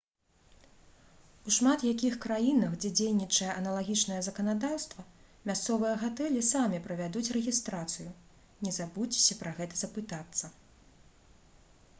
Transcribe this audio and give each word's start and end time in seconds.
у 1.49 1.51
шмат 1.57 1.83
якіх 1.87 2.13
краінах 2.23 2.71
дзе 2.85 2.91
дзейнічае 2.99 3.49
аналагічнае 3.59 4.17
заканадаўства 4.29 5.05
мясцовыя 5.51 5.93
гатэлі 6.05 6.41
самі 6.49 6.81
правядуць 6.89 7.25
рэгістрацыю 7.39 8.09
не 8.67 8.77
забудзьцеся 8.81 9.41
пра 9.45 9.57
гэта 9.61 9.81
запытацца 9.85 10.53